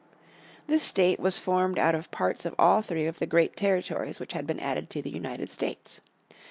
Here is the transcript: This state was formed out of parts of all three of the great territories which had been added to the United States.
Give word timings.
This 0.65 0.81
state 0.81 1.19
was 1.19 1.37
formed 1.37 1.77
out 1.77 1.93
of 1.93 2.09
parts 2.09 2.43
of 2.43 2.55
all 2.57 2.81
three 2.81 3.05
of 3.05 3.19
the 3.19 3.27
great 3.27 3.55
territories 3.55 4.19
which 4.19 4.33
had 4.33 4.47
been 4.47 4.59
added 4.59 4.89
to 4.89 5.01
the 5.03 5.11
United 5.11 5.51
States. 5.51 6.01